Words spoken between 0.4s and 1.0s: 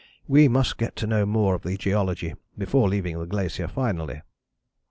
must get